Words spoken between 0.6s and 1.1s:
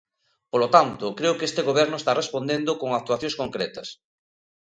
tanto,